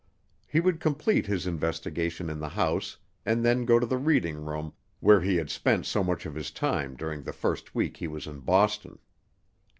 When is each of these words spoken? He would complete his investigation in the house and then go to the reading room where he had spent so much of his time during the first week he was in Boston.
He 0.47 0.59
would 0.59 0.79
complete 0.79 1.27
his 1.27 1.45
investigation 1.45 2.27
in 2.27 2.39
the 2.39 2.49
house 2.49 2.97
and 3.23 3.45
then 3.45 3.65
go 3.65 3.77
to 3.77 3.85
the 3.85 3.99
reading 3.99 4.43
room 4.43 4.73
where 4.99 5.21
he 5.21 5.35
had 5.35 5.51
spent 5.51 5.85
so 5.85 6.03
much 6.03 6.25
of 6.25 6.33
his 6.33 6.49
time 6.49 6.95
during 6.95 7.21
the 7.21 7.33
first 7.33 7.75
week 7.75 7.97
he 7.97 8.07
was 8.07 8.25
in 8.25 8.39
Boston. 8.39 8.97